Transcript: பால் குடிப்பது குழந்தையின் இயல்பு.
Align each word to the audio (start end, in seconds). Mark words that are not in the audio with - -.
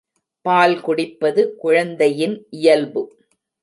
பால் 0.45 0.81
குடிப்பது 0.81 1.55
குழந்தையின் 1.55 2.47
இயல்பு. 2.49 3.03